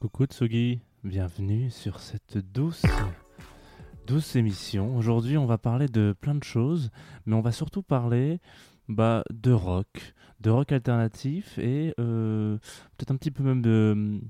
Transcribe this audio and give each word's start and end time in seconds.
Coucou 0.00 0.24
Tsugi, 0.24 0.80
bienvenue 1.04 1.70
sur 1.70 2.00
cette 2.00 2.36
douce, 2.36 2.82
douce 4.04 4.34
émission. 4.34 4.96
Aujourd'hui, 4.96 5.38
on 5.38 5.46
va 5.46 5.58
parler 5.58 5.86
de 5.86 6.16
plein 6.20 6.34
de 6.34 6.42
choses, 6.42 6.90
mais 7.26 7.36
on 7.36 7.42
va 7.42 7.52
surtout 7.52 7.84
parler 7.84 8.40
bah, 8.88 9.22
de 9.30 9.52
rock, 9.52 10.14
de 10.40 10.50
rock 10.50 10.72
alternatif 10.72 11.56
et 11.60 11.94
euh, 12.00 12.58
peut-être 12.96 13.12
un 13.12 13.16
petit 13.16 13.30
peu 13.30 13.44
même 13.44 13.62
de, 13.62 14.20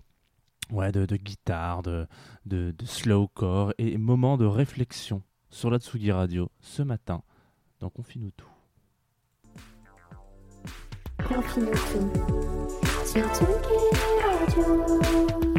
ouais, 0.70 0.92
de, 0.92 1.17
guitare, 1.17 1.83
de, 1.83 2.06
de, 2.44 2.74
de 2.77 2.84
slowcore 2.84 3.72
et 3.78 3.96
moments 3.96 4.36
de 4.36 4.44
réflexion 4.44 5.22
sur 5.48 5.70
la 5.70 5.78
Tsugi 5.78 6.12
Radio 6.12 6.50
ce 6.61 6.83
matin. 6.83 7.22
Donc, 7.80 7.98
on 7.98 8.02
finit 8.02 8.33
tout. 8.33 8.52
Confine 11.34 11.70
tout 11.70 12.11
sur 13.06 13.25
Tsugi 13.34 13.78
Radio. 14.22 14.84
Confine 14.86 15.52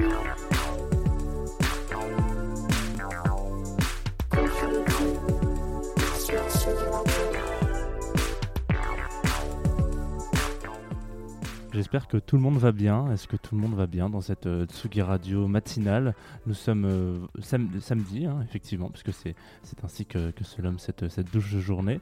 J'espère 11.74 12.08
que 12.08 12.18
tout 12.18 12.36
le 12.36 12.42
monde 12.44 12.58
va 12.58 12.72
bien. 12.72 13.12
Est-ce 13.12 13.28
que 13.28 13.36
tout 13.36 13.56
le 13.56 13.62
monde 13.62 13.74
va 13.74 13.88
bien 13.88 14.08
dans 14.08 14.22
cette 14.22 14.46
euh, 14.46 14.66
Tsugi 14.66 15.02
Radio 15.02 15.48
matinale? 15.48 16.14
Nous 16.46 16.54
sommes 16.54 16.86
euh, 16.86 17.18
sam- 17.42 17.68
samedi, 17.82 18.28
hein, 18.28 18.42
effectivement, 18.44 18.90
puisque 18.90 19.12
c'est 19.12 19.36
ainsi 19.84 20.06
que, 20.06 20.30
que 20.30 20.44
se 20.44 20.62
nomme 20.62 20.78
cette, 20.78 21.10
cette 21.10 21.34
douce 21.34 21.46
journée. 21.46 22.00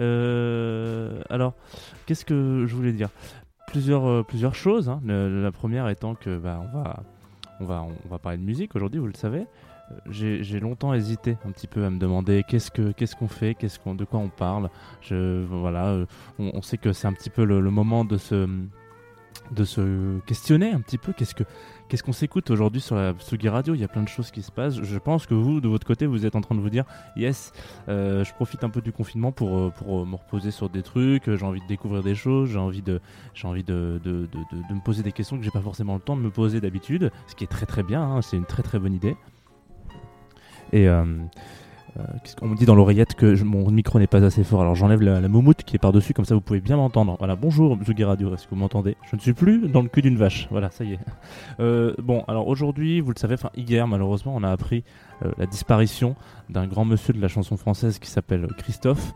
Euh, 0.00 1.22
alors, 1.30 1.54
qu'est-ce 2.06 2.24
que 2.24 2.64
je 2.66 2.74
voulais 2.74 2.92
dire? 2.92 3.08
Plusieurs, 3.68 4.26
plusieurs 4.26 4.56
choses. 4.56 4.88
hein. 4.88 5.00
La 5.06 5.52
première 5.52 5.88
étant 5.88 6.16
que 6.16 6.36
bah, 6.36 6.60
on, 6.60 6.76
va, 6.76 7.04
on, 7.60 7.64
va, 7.66 7.86
on 8.04 8.08
va 8.08 8.18
parler 8.18 8.38
de 8.38 8.42
musique 8.44 8.74
aujourd'hui, 8.74 8.98
vous 8.98 9.06
le 9.06 9.14
savez. 9.14 9.46
J'ai 10.10 10.58
longtemps 10.58 10.92
hésité 10.92 11.36
un 11.46 11.52
petit 11.52 11.66
peu 11.68 11.84
à 11.84 11.90
me 11.90 11.98
demander 11.98 12.42
qu'est-ce 12.48 12.70
que 12.70 12.90
qu'est-ce 12.92 13.14
qu'on 13.14 13.28
fait, 13.28 13.54
qu'est-ce 13.54 13.78
qu'on, 13.78 13.94
de 13.94 14.04
quoi 14.06 14.18
on 14.18 14.30
parle. 14.30 14.70
Voilà, 15.10 16.04
on, 16.38 16.50
on 16.54 16.62
sait 16.62 16.78
que 16.78 16.92
c'est 16.92 17.06
un 17.06 17.12
petit 17.12 17.30
peu 17.30 17.44
le, 17.44 17.60
le 17.60 17.70
moment 17.70 18.04
de 18.06 18.16
se 18.16 18.48
de 19.50 19.64
se 19.64 20.18
questionner 20.20 20.70
un 20.72 20.80
petit 20.80 20.98
peu. 20.98 21.12
Qu'est-ce 21.12 21.34
que 21.34 21.44
qu'est-ce 21.88 22.02
qu'on 22.02 22.12
s'écoute 22.12 22.50
aujourd'hui 22.50 22.80
sur 22.80 22.96
la 22.96 23.12
Tsugi 23.12 23.48
Radio? 23.48 23.74
Il 23.74 23.80
y 23.80 23.84
a 23.84 23.88
plein 23.88 24.02
de 24.02 24.08
choses 24.08 24.30
qui 24.30 24.42
se 24.42 24.50
passent. 24.50 24.80
Je 24.82 24.98
pense 24.98 25.26
que 25.26 25.34
vous 25.34 25.60
de 25.60 25.68
votre 25.68 25.86
côté 25.86 26.06
vous 26.06 26.24
êtes 26.24 26.34
en 26.34 26.40
train 26.40 26.54
de 26.54 26.60
vous 26.60 26.70
dire 26.70 26.84
yes 27.16 27.52
euh, 27.88 28.24
je 28.24 28.32
profite 28.34 28.64
un 28.64 28.70
peu 28.70 28.80
du 28.80 28.90
confinement 28.92 29.32
pour 29.32 29.56
euh, 29.58 29.70
pour 29.70 30.00
euh, 30.02 30.04
me 30.06 30.16
reposer 30.16 30.50
sur 30.50 30.70
des 30.70 30.82
trucs. 30.82 31.24
J'ai 31.34 31.44
envie 31.44 31.60
de 31.60 31.66
découvrir 31.66 32.02
des 32.02 32.14
choses. 32.14 32.50
J'ai 32.50 32.58
envie 32.58 32.82
de 32.82 33.00
j'ai 33.34 33.46
envie 33.46 33.64
de 33.64 34.00
de, 34.02 34.26
de, 34.26 34.26
de- 34.26 34.74
me 34.74 34.80
poser 34.82 35.02
des 35.02 35.12
questions 35.12 35.36
que 35.36 35.44
j'ai 35.44 35.50
pas 35.50 35.60
forcément 35.60 35.94
le 35.94 36.00
temps 36.00 36.16
de 36.16 36.22
me 36.22 36.30
poser 36.30 36.60
d'habitude 36.60 37.10
ce 37.26 37.34
qui 37.34 37.44
est 37.44 37.48
très 37.48 37.66
très 37.66 37.82
bien 37.82 38.02
hein, 38.02 38.22
c'est 38.22 38.36
une 38.36 38.46
très 38.46 38.62
très 38.62 38.78
bonne 38.78 38.94
idée. 38.94 39.16
Et 40.72 40.88
euh, 41.98 42.02
qu'on 42.38 42.48
me 42.48 42.56
dit 42.56 42.66
dans 42.66 42.74
l'oreillette 42.74 43.14
que 43.14 43.40
mon 43.42 43.70
micro 43.70 43.98
n'est 43.98 44.06
pas 44.06 44.22
assez 44.24 44.42
fort. 44.42 44.60
Alors 44.60 44.74
j'enlève 44.74 45.00
la, 45.00 45.20
la 45.20 45.28
qui 45.64 45.76
est 45.76 45.78
par-dessus, 45.78 46.12
comme 46.12 46.24
ça 46.24 46.34
vous 46.34 46.40
pouvez 46.40 46.60
bien 46.60 46.76
m'entendre. 46.76 47.16
Voilà, 47.18 47.36
bonjour 47.36 47.78
Zugi 47.84 48.04
Radio, 48.04 48.34
est-ce 48.34 48.44
que 48.44 48.50
vous 48.50 48.56
m'entendez? 48.56 48.96
Je 49.10 49.16
ne 49.16 49.20
suis 49.20 49.32
plus 49.32 49.68
dans 49.68 49.82
le 49.82 49.88
cul 49.88 50.02
d'une 50.02 50.16
vache. 50.16 50.48
Voilà, 50.50 50.70
ça 50.70 50.84
y 50.84 50.94
est. 50.94 50.98
Euh, 51.60 51.94
bon, 51.98 52.24
alors 52.26 52.48
aujourd'hui, 52.48 53.00
vous 53.00 53.12
le 53.12 53.18
savez, 53.18 53.34
enfin 53.34 53.50
hier 53.54 53.86
malheureusement, 53.86 54.34
on 54.34 54.42
a 54.42 54.50
appris 54.50 54.82
euh, 55.24 55.30
la 55.38 55.46
disparition 55.46 56.16
d'un 56.48 56.66
grand 56.66 56.84
monsieur 56.84 57.12
de 57.12 57.20
la 57.20 57.28
chanson 57.28 57.56
française 57.56 58.00
qui 58.00 58.10
s'appelle 58.10 58.48
Christophe. 58.58 59.14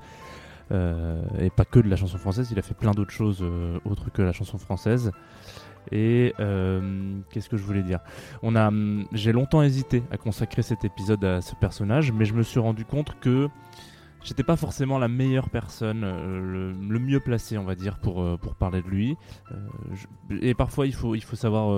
Et 0.71 1.51
pas 1.51 1.65
que 1.65 1.81
de 1.81 1.89
la 1.89 1.97
chanson 1.97 2.19
française, 2.19 2.51
il 2.53 2.59
a 2.59 2.63
fait 2.63 2.75
plein 2.75 2.93
d'autres 2.93 3.11
choses 3.11 3.43
autres 3.85 4.13
que 4.13 4.23
la 4.23 4.33
chanson 4.33 4.59
française. 4.59 5.11
Et 5.93 6.35
euh, 6.41 7.19
qu'est-ce 7.31 7.49
que 7.49 7.57
je 7.57 7.63
voulais 7.63 7.83
dire? 7.83 8.01
On 8.43 8.55
a, 8.55 8.69
hum, 8.69 9.07
j'ai 9.13 9.33
longtemps 9.33 9.63
hésité 9.63 10.03
à 10.11 10.17
consacrer 10.17 10.63
cet 10.63 10.85
épisode 10.85 11.25
à 11.25 11.41
ce 11.41 11.55
personnage, 11.55 12.13
mais 12.13 12.25
je 12.25 12.35
me 12.35 12.43
suis 12.43 12.61
rendu 12.61 12.85
compte 12.85 13.19
que 13.21 13.49
j'étais 14.25 14.43
pas 14.43 14.57
forcément 14.57 14.99
la 14.99 15.09
meilleure 15.09 15.51
personne, 15.51 16.03
euh, 16.05 16.73
le, 16.89 16.99
mieux 16.99 17.21
placé, 17.21 17.57
on 17.59 17.65
va 17.65 17.75
dire, 17.75 17.99
pour, 17.99 18.23
euh, 18.23 18.37
pour 18.37 18.55
parler 18.55 18.83
de 18.83 18.89
lui. 18.89 19.17
Euh, 19.53 19.57
et 20.41 20.55
parfois, 20.55 20.87
il 20.87 20.95
faut, 20.95 21.15
il 21.15 21.23
faut 21.23 21.37
savoir 21.37 21.69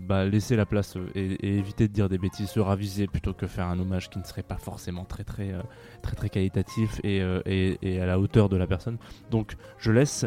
bah, 0.00 0.24
laisser 0.24 0.56
la 0.56 0.66
place 0.66 0.96
et, 1.14 1.56
éviter 1.58 1.88
de 1.88 1.92
dire 1.92 2.08
des 2.08 2.18
bêtises, 2.18 2.50
se 2.50 2.60
raviser 2.60 3.06
plutôt 3.06 3.32
que 3.32 3.46
faire 3.46 3.66
un 3.66 3.78
hommage 3.78 4.10
qui 4.10 4.18
ne 4.18 4.24
serait 4.24 4.42
pas 4.42 4.56
forcément 4.56 5.04
très 5.04 5.24
très 5.24 5.54
très 6.02 6.16
très 6.16 6.28
qualitatif 6.28 7.00
et, 7.04 7.22
et, 7.46 8.00
à 8.00 8.06
la 8.06 8.18
hauteur 8.18 8.48
de 8.48 8.56
la 8.56 8.66
personne. 8.66 8.98
Donc, 9.30 9.56
je 9.78 9.92
laisse 9.92 10.26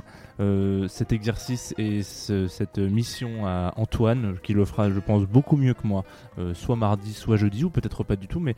cet 0.87 1.11
exercice 1.11 1.73
et 1.77 2.01
ce- 2.01 2.47
cette 2.47 2.79
mission 2.79 3.45
à 3.45 3.73
Antoine, 3.75 4.37
qui 4.41 4.53
le 4.53 4.65
fera, 4.65 4.89
je 4.89 4.99
pense, 4.99 5.25
beaucoup 5.25 5.57
mieux 5.57 5.73
que 5.73 5.85
moi, 5.85 6.03
soit 6.53 6.75
mardi, 6.75 7.13
soit 7.13 7.37
jeudi, 7.37 7.63
ou 7.63 7.69
peut-être 7.69 8.03
pas 8.03 8.15
du 8.15 8.27
tout, 8.27 8.39
mais 8.39 8.55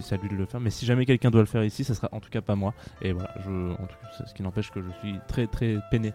c'est 0.00 0.14
à 0.14 0.18
lui 0.18 0.28
de 0.28 0.34
le 0.36 0.46
faire. 0.46 0.60
Mais 0.60 0.70
si 0.70 0.86
jamais 0.86 1.06
quelqu'un 1.06 1.30
doit 1.30 1.40
le 1.40 1.46
faire 1.46 1.64
ici, 1.64 1.84
ça 1.84 1.94
sera 1.94 2.08
en 2.12 2.20
tout 2.20 2.30
cas 2.30 2.41
pas 2.42 2.54
moi. 2.54 2.74
Et 3.00 3.12
voilà, 3.12 3.30
je, 3.44 3.72
en 3.72 3.86
tout 3.86 3.96
cas, 4.02 4.24
ce 4.26 4.34
qui 4.34 4.42
n'empêche 4.42 4.70
que 4.70 4.82
je 4.82 4.90
suis 5.00 5.18
très 5.28 5.46
très 5.46 5.78
peiné 5.90 6.12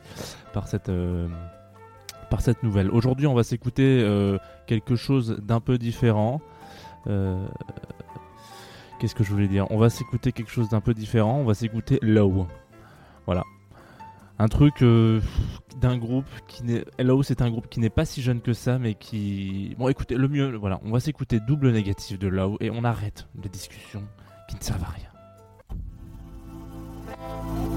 par 0.54 0.68
cette, 0.68 0.90
euh, 0.90 1.28
par 2.30 2.42
cette 2.42 2.64
nouvelle. 2.64 2.90
Aujourd'hui, 2.92 3.28
on 3.28 3.34
va 3.34 3.44
s'écouter 3.44 4.02
euh, 4.02 4.38
quelque 4.66 4.96
chose 4.96 5.38
d'un 5.42 5.60
peu 5.60 5.78
différent. 5.78 6.42
Euh, 7.08 7.46
Qu'est-ce 9.00 9.14
que 9.14 9.24
je 9.24 9.32
voulais 9.32 9.48
dire? 9.48 9.68
On 9.70 9.78
va 9.78 9.90
s'écouter 9.90 10.32
quelque 10.32 10.50
chose 10.50 10.70
d'un 10.70 10.82
peu 10.82 10.96
différent. 10.96 11.38
On 11.38 11.46
va 11.46 11.54
s'écouter 11.54 12.00
Low. 12.02 12.48
Voilà. 13.28 13.44
Un 14.40 14.48
truc 14.48 14.84
d'un 15.82 15.98
groupe 15.98 16.28
qui 16.48 16.64
n'est. 16.64 16.84
Hello, 16.98 17.24
c'est 17.24 17.42
un 17.42 17.50
groupe 17.50 17.70
qui 17.70 17.80
n'est 17.80 17.90
pas 17.90 18.06
si 18.06 18.22
jeune 18.22 18.42
que 18.42 18.54
ça, 18.54 18.80
mais 18.80 18.96
qui. 18.96 19.76
Bon, 19.78 19.88
écoutez, 19.88 20.16
le 20.16 20.28
mieux, 20.28 20.56
voilà, 20.56 20.80
on 20.84 20.92
va 20.92 21.00
s'écouter 21.00 21.40
double 21.40 21.72
négatif 21.72 22.18
de 22.20 22.28
Low 22.28 22.58
et 22.60 22.70
on 22.72 22.84
arrête 22.84 23.28
les 23.42 23.50
discussions 23.50 24.04
qui 24.48 24.56
ne 24.56 24.62
servent 24.62 24.84
à 24.84 24.90
rien. 24.90 25.07
Música 27.28 27.77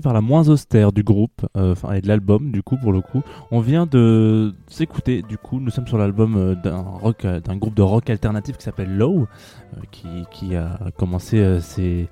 par 0.00 0.12
la 0.12 0.20
moins 0.20 0.48
austère 0.48 0.92
du 0.92 1.02
groupe, 1.02 1.46
euh, 1.56 1.72
enfin 1.72 1.92
et 1.92 2.00
de 2.00 2.08
l'album 2.08 2.50
du 2.50 2.62
coup 2.62 2.76
pour 2.76 2.92
le 2.92 3.00
coup. 3.00 3.22
On 3.50 3.60
vient 3.60 3.86
de 3.86 4.54
s'écouter 4.68 5.22
du 5.22 5.38
coup, 5.38 5.60
nous 5.60 5.70
sommes 5.70 5.86
sur 5.86 5.98
l'album 5.98 6.36
euh, 6.36 6.54
d'un 6.54 6.80
rock, 6.80 7.24
euh, 7.24 7.40
d'un 7.40 7.56
groupe 7.56 7.74
de 7.74 7.82
rock 7.82 8.08
alternatif 8.10 8.56
qui 8.56 8.64
s'appelle 8.64 8.96
Low, 8.96 9.26
qui, 9.90 10.54
a 10.54 10.78
commencé 10.98 11.58
ses, 11.60 12.08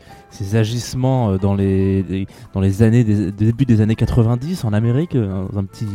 agissements 0.54 1.36
dans 1.36 1.54
les, 1.54 2.26
dans 2.54 2.60
les 2.60 2.82
années 2.82 3.04
des, 3.04 3.30
débuts 3.32 3.66
des 3.66 3.82
années 3.82 3.96
90 3.96 4.64
en 4.64 4.72
Amérique, 4.72 5.14
dans 5.14 5.58
un 5.58 5.64
petit 5.64 5.86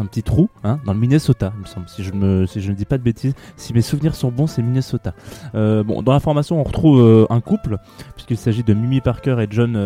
un 0.00 0.06
petit 0.06 0.24
trou, 0.24 0.48
hein, 0.64 0.80
dans 0.84 0.94
le 0.94 0.98
Minnesota, 0.98 1.52
il 1.56 1.60
me 1.60 1.66
semble, 1.66 1.88
si 1.88 2.02
je 2.02 2.12
me 2.12 2.46
si 2.46 2.60
je 2.60 2.70
ne 2.70 2.76
dis 2.76 2.86
pas 2.86 2.98
de 2.98 3.04
bêtises, 3.04 3.34
si 3.56 3.72
mes 3.72 3.82
souvenirs 3.82 4.16
sont 4.16 4.32
bons, 4.32 4.48
c'est 4.48 4.62
Minnesota. 4.62 5.14
Bon, 5.54 6.02
dans 6.02 6.12
la 6.12 6.20
formation, 6.20 6.60
on 6.60 6.64
retrouve 6.64 7.26
un 7.30 7.40
couple 7.40 7.78
puisqu'il 8.14 8.36
s'agit 8.36 8.64
de 8.64 8.74
Mimi 8.74 9.00
Parker 9.00 9.36
et 9.40 9.46
John 9.48 9.76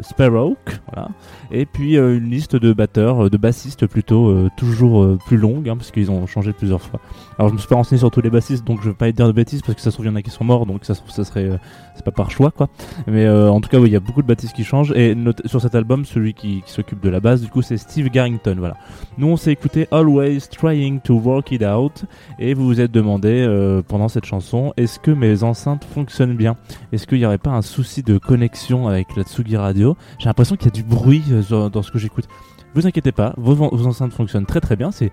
Sparrow, 0.00 0.56
voilà. 0.92 1.08
Et 1.50 1.66
puis 1.66 1.96
euh, 1.96 2.18
une 2.18 2.30
liste 2.30 2.56
de 2.56 2.72
batteurs, 2.72 3.26
euh, 3.26 3.30
de 3.30 3.36
bassistes 3.36 3.86
plutôt, 3.86 4.28
euh, 4.28 4.50
toujours 4.56 5.02
euh, 5.02 5.18
plus 5.26 5.36
longue, 5.36 5.68
hein, 5.68 5.76
parce 5.76 5.90
qu'ils 5.90 6.10
ont 6.10 6.26
changé 6.26 6.52
plusieurs 6.52 6.80
fois. 6.80 7.00
Alors 7.38 7.50
je 7.50 7.54
me 7.54 7.58
suis 7.58 7.68
pas 7.68 7.76
renseigné 7.76 7.98
sur 7.98 8.10
tous 8.10 8.22
les 8.22 8.30
bassistes, 8.30 8.66
donc 8.66 8.80
je 8.82 8.88
vais 8.88 8.94
pas 8.94 9.10
dire 9.12 9.26
de 9.26 9.32
bêtises 9.32 9.60
parce 9.60 9.74
que 9.74 9.80
ça 9.80 9.90
se 9.90 9.96
trouve 9.96 10.06
il 10.06 10.08
y 10.08 10.12
en 10.12 10.16
a 10.16 10.22
qui 10.22 10.30
sont 10.30 10.44
morts, 10.44 10.66
donc 10.66 10.84
ça 10.84 10.94
se 10.94 11.00
trouve 11.00 11.12
ça 11.12 11.24
serait, 11.24 11.44
euh, 11.44 11.58
c'est 11.94 12.04
pas 12.04 12.10
par 12.10 12.30
choix 12.30 12.50
quoi. 12.50 12.68
Mais 13.06 13.26
euh, 13.26 13.50
en 13.50 13.60
tout 13.60 13.68
cas, 13.68 13.78
il 13.78 13.92
y 13.92 13.96
a 13.96 14.00
beaucoup 14.00 14.22
de 14.22 14.26
bassistes 14.26 14.54
qui 14.54 14.64
changent. 14.64 14.92
Et 14.92 15.16
sur 15.44 15.60
cet 15.60 15.74
album, 15.74 16.04
celui 16.04 16.34
qui, 16.34 16.62
s'occupe 16.66 17.00
de 17.00 17.08
la 17.08 17.20
basse, 17.20 17.42
du 17.42 17.48
coup, 17.48 17.62
c'est 17.62 17.76
Steve 17.76 18.08
Garrington, 18.08 18.56
voilà. 18.58 18.76
Nous, 19.18 19.26
on 19.26 19.36
s'est 19.36 19.52
écouté 19.52 19.86
Always 19.90 20.40
Trying 20.50 21.00
to 21.00 21.18
Work 21.18 21.52
It 21.52 21.62
Out, 21.62 22.04
et 22.38 22.54
vous 22.54 22.66
vous 22.66 22.80
êtes 22.80 22.90
demandé 22.90 23.44
euh, 23.46 23.82
pendant 23.86 24.08
cette 24.08 24.24
chanson, 24.24 24.72
est-ce 24.76 24.98
que 24.98 25.10
mes 25.10 25.42
enceintes 25.42 25.84
fonctionnent 25.84 26.36
bien? 26.36 26.56
Est-ce 26.92 27.06
qu'il 27.06 27.18
n'y 27.18 27.26
aurait 27.26 27.38
pas 27.38 27.50
un 27.50 27.62
souci 27.62 28.02
de 28.02 28.18
connexion 28.18 28.88
avec 28.88 29.14
la 29.16 29.22
Tsugi 29.22 29.56
J'ai 29.74 30.26
l'impression 30.26 30.56
qu'il 30.56 30.66
y 30.66 30.68
a 30.68 30.72
du 30.72 30.82
bruit 30.82 31.24
euh, 31.30 31.68
dans 31.68 31.82
ce 31.82 31.90
que 31.90 31.98
j'écoute. 31.98 32.26
Vous 32.74 32.86
inquiétez 32.86 33.12
pas, 33.12 33.32
vos, 33.38 33.58
enceintes 33.86 34.12
fonctionnent 34.12 34.44
très 34.44 34.60
très 34.60 34.76
bien. 34.76 34.90
C'est 34.90 35.10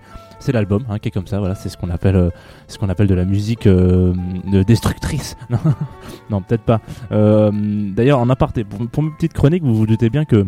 l'album 0.52 0.84
hein, 0.88 0.98
qui 0.98 1.08
est 1.08 1.10
comme 1.10 1.26
ça. 1.26 1.38
Voilà, 1.38 1.54
c'est 1.54 1.70
ce 1.70 1.78
qu'on 1.78 1.88
appelle 1.88 2.16
euh, 2.16 2.30
ce 2.68 2.84
appelle 2.84 3.06
de 3.06 3.14
la 3.14 3.24
musique 3.24 3.66
euh, 3.66 4.12
de 4.46 4.62
destructrice. 4.62 5.36
Non, 6.30 6.40
peut-être 6.40 6.62
pas. 6.62 6.80
D'ailleurs, 7.10 8.18
en 8.18 8.30
aparté, 8.30 8.64
pour, 8.64 9.02
mes 9.02 9.10
petites 9.10 9.34
chroniques, 9.34 9.62
vous 9.62 9.74
vous 9.74 9.86
doutez 9.86 10.10
bien 10.10 10.24
que 10.24 10.44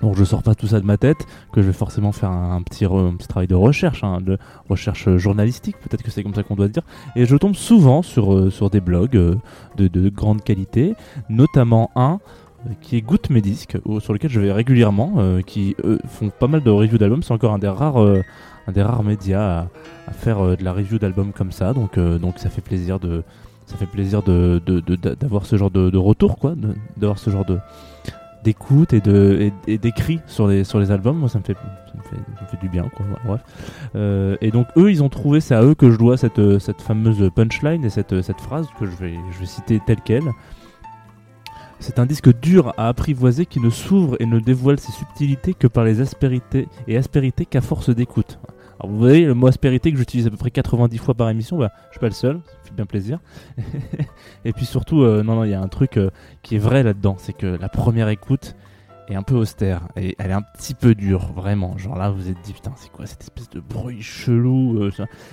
Bon, 0.00 0.14
je 0.14 0.24
sors 0.24 0.42
pas 0.42 0.54
tout 0.54 0.66
ça 0.66 0.80
de 0.80 0.86
ma 0.86 0.96
tête, 0.96 1.26
que 1.52 1.60
je 1.60 1.66
vais 1.66 1.74
forcément 1.74 2.10
faire 2.10 2.30
un, 2.30 2.62
petit, 2.62 2.86
travail 3.28 3.46
de 3.46 3.54
recherche, 3.54 4.02
hein, 4.02 4.20
de 4.22 4.38
recherche 4.70 5.14
journalistique, 5.16 5.76
peut-être 5.78 6.02
que 6.02 6.10
c'est 6.10 6.22
comme 6.22 6.34
ça 6.34 6.42
qu'on 6.42 6.54
doit 6.54 6.68
dire. 6.68 6.84
Et 7.16 7.26
je 7.26 7.36
tombe 7.36 7.54
souvent 7.54 8.00
sur, 8.00 8.70
des 8.70 8.80
blogs 8.80 9.10
de, 9.10 9.38
de 9.76 10.08
grande 10.08 10.42
qualité, 10.42 10.94
notamment 11.28 11.90
un 11.96 12.18
qui 12.82 12.96
est 12.96 13.00
Goutte 13.00 13.30
Mes 13.30 13.40
Disques, 13.40 13.78
sur 14.00 14.12
lequel 14.12 14.30
je 14.30 14.40
vais 14.40 14.52
régulièrement, 14.52 15.14
euh, 15.18 15.40
qui 15.42 15.76
font 16.06 16.30
pas 16.30 16.46
mal 16.46 16.62
de 16.62 16.70
reviews 16.70 16.98
d'albums. 16.98 17.22
C'est 17.22 17.32
encore 17.32 17.52
un 17.54 17.58
des 17.58 17.68
rares, 17.68 18.02
euh, 18.02 18.22
un 18.66 18.72
des 18.72 18.82
rares 18.82 19.02
médias 19.02 19.66
à, 20.06 20.12
faire 20.12 20.44
euh, 20.44 20.56
de 20.56 20.64
la 20.64 20.72
review 20.72 20.98
d'albums 20.98 21.32
comme 21.32 21.52
ça. 21.52 21.72
Donc, 21.72 21.98
donc 21.98 22.38
ça 22.38 22.50
fait 22.50 22.60
plaisir 22.60 22.98
de, 23.00 23.22
ça 23.66 23.76
fait 23.76 23.86
plaisir 23.86 24.22
de, 24.22 24.60
de- 24.66 24.80
de- 24.80 24.96
d'a- 24.96 25.14
d'avoir 25.14 25.46
ce 25.46 25.56
genre 25.56 25.70
de, 25.70 25.96
retour, 25.96 26.38
quoi, 26.38 26.54
d'avoir 26.96 27.18
ce 27.18 27.30
genre 27.30 27.46
d'écoute 28.42 28.94
et 28.94 29.00
de 29.00 29.50
et, 29.66 29.76
d'écrit 29.76 30.20
sur 30.26 30.46
les 30.48 30.64
sur 30.64 30.80
les 30.80 30.90
albums 30.90 31.18
moi 31.18 31.28
ça 31.28 31.38
me 31.38 31.44
fait 31.44 31.52
ça 31.52 31.98
me 31.98 32.02
fait, 32.02 32.16
ça 32.36 32.42
me 32.42 32.46
fait 32.46 32.56
du 32.56 32.70
bien 32.70 32.84
quoi 32.96 33.04
bref 33.26 34.38
et 34.40 34.50
donc 34.50 34.66
eux 34.78 34.90
ils 34.90 35.02
ont 35.02 35.10
trouvé 35.10 35.40
c'est 35.40 35.54
à 35.54 35.62
eux 35.62 35.74
que 35.74 35.90
je 35.90 35.98
dois 35.98 36.16
cette 36.16 36.58
cette 36.58 36.80
fameuse 36.80 37.30
punchline 37.34 37.84
et 37.84 37.90
cette 37.90 38.22
cette 38.22 38.40
phrase 38.40 38.66
que 38.78 38.86
je 38.86 38.96
vais 38.96 39.14
je 39.34 39.40
vais 39.40 39.44
citer 39.44 39.78
telle 39.86 40.00
quelle 40.02 40.24
c'est 41.80 41.98
un 41.98 42.06
disque 42.06 42.38
dur 42.40 42.72
à 42.76 42.88
apprivoiser 42.88 43.46
qui 43.46 43.58
ne 43.58 43.70
s'ouvre 43.70 44.16
et 44.20 44.26
ne 44.26 44.38
dévoile 44.38 44.78
ses 44.78 44.92
subtilités 44.92 45.54
que 45.54 45.66
par 45.66 45.84
les 45.84 46.00
aspérités 46.00 46.68
et 46.86 46.96
aspérités 46.96 47.46
qu'à 47.46 47.60
force 47.60 47.90
d'écoute. 47.90 48.38
Alors 48.78 48.92
vous 48.92 48.98
voyez 48.98 49.26
le 49.26 49.34
mot 49.34 49.46
aspérité 49.46 49.90
que 49.90 49.98
j'utilise 49.98 50.26
à 50.26 50.30
peu 50.30 50.36
près 50.36 50.50
90 50.50 50.98
fois 50.98 51.14
par 51.14 51.28
émission, 51.28 51.58
bah, 51.58 51.70
je 51.88 51.92
suis 51.92 52.00
pas 52.00 52.06
le 52.06 52.12
seul, 52.12 52.40
ça 52.46 52.52
fait 52.64 52.74
bien 52.74 52.86
plaisir. 52.86 53.18
et 54.44 54.52
puis 54.52 54.66
surtout, 54.66 55.02
euh, 55.02 55.22
non 55.22 55.34
non, 55.34 55.44
il 55.44 55.50
y 55.50 55.54
a 55.54 55.60
un 55.60 55.68
truc 55.68 55.96
euh, 55.96 56.10
qui 56.42 56.56
est 56.56 56.58
vrai 56.58 56.82
là-dedans, 56.82 57.16
c'est 57.18 57.32
que 57.32 57.46
la 57.46 57.68
première 57.68 58.08
écoute 58.08 58.54
un 59.16 59.22
peu 59.22 59.34
austère 59.34 59.88
et 59.96 60.14
elle 60.18 60.30
est 60.30 60.34
un 60.34 60.42
petit 60.42 60.74
peu 60.74 60.94
dure, 60.94 61.32
vraiment. 61.32 61.76
Genre 61.78 61.96
là, 61.96 62.10
vous 62.10 62.28
êtes 62.28 62.40
dit, 62.42 62.52
putain, 62.52 62.72
c'est 62.76 62.90
quoi 62.90 63.06
cette 63.06 63.22
espèce 63.22 63.48
de 63.50 63.60
bruit 63.60 64.02
chelou 64.02 64.82
euh, 64.82 64.90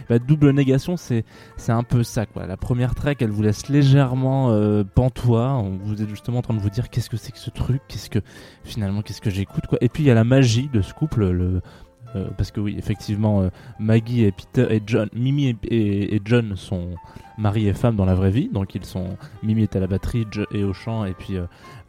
Bah, 0.09 0.19
Double 0.19 0.51
négation, 0.51 0.97
c'est 0.97 1.25
c'est 1.57 1.71
un 1.71 1.83
peu 1.83 2.03
ça, 2.03 2.25
quoi. 2.25 2.47
La 2.47 2.57
première 2.57 2.95
track, 2.95 3.21
elle 3.21 3.29
vous 3.29 3.43
laisse 3.43 3.69
légèrement 3.69 4.51
euh, 4.51 4.83
pantois. 4.83 5.63
Vous 5.83 6.01
êtes 6.01 6.09
justement 6.09 6.39
en 6.39 6.41
train 6.41 6.53
de 6.53 6.59
vous 6.59 6.69
dire, 6.69 6.89
qu'est-ce 6.89 7.09
que 7.09 7.17
c'est 7.17 7.31
que 7.31 7.39
ce 7.39 7.49
truc? 7.49 7.81
Qu'est-ce 7.87 8.09
que 8.09 8.19
finalement, 8.63 9.01
qu'est-ce 9.01 9.21
que 9.21 9.29
j'écoute, 9.29 9.67
quoi? 9.67 9.77
Et 9.81 9.89
puis 9.89 10.03
il 10.03 10.07
y 10.07 10.11
a 10.11 10.15
la 10.15 10.23
magie 10.23 10.69
de 10.73 10.81
ce 10.81 10.93
couple, 10.93 11.29
le. 11.29 11.61
Euh, 12.17 12.27
parce 12.37 12.51
que 12.51 12.59
oui, 12.59 12.75
effectivement, 12.77 13.41
euh, 13.41 13.49
Maggie 13.79 14.25
et 14.25 14.33
John, 14.85 15.09
Mimi 15.13 15.55
et, 15.63 16.21
John 16.25 16.55
sont 16.55 16.95
mari 17.37 17.67
et 17.67 17.73
femme 17.73 17.95
dans 17.95 18.05
la 18.05 18.15
vraie 18.15 18.31
vie, 18.31 18.49
donc 18.51 18.75
ils 18.75 18.85
sont 18.85 19.17
Mimi 19.43 19.63
est 19.63 19.75
à 19.75 19.79
la 19.79 19.87
batterie 19.87 20.25
et 20.51 20.63
au 20.63 20.73
chant, 20.73 21.05
et 21.05 21.13
puis 21.13 21.37
euh, 21.37 21.45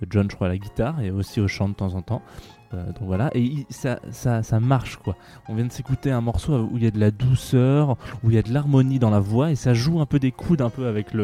John, 0.08 0.30
je 0.30 0.36
crois, 0.36 0.48
à 0.48 0.50
la 0.50 0.58
guitare 0.58 1.00
et 1.00 1.10
aussi 1.10 1.40
au 1.40 1.48
chant 1.48 1.68
de 1.68 1.74
temps 1.74 1.94
en 1.94 2.02
temps. 2.02 2.22
Donc 2.70 3.06
voilà, 3.06 3.30
et 3.34 3.64
ça, 3.70 3.98
ça, 4.10 4.42
ça 4.42 4.60
marche 4.60 4.98
quoi. 4.98 5.16
On 5.48 5.54
vient 5.54 5.64
de 5.64 5.72
s'écouter 5.72 6.10
un 6.10 6.20
morceau 6.20 6.68
où 6.70 6.76
il 6.76 6.84
y 6.84 6.86
a 6.86 6.90
de 6.90 7.00
la 7.00 7.10
douceur, 7.10 7.96
où 8.22 8.30
il 8.30 8.34
y 8.34 8.38
a 8.38 8.42
de 8.42 8.52
l'harmonie 8.52 8.98
dans 8.98 9.08
la 9.08 9.20
voix, 9.20 9.50
et 9.50 9.54
ça 9.54 9.72
joue 9.72 10.02
un 10.02 10.04
peu 10.04 10.18
des 10.18 10.32
coudes, 10.32 10.60
un 10.60 10.68
peu 10.68 10.86
avec 10.86 11.14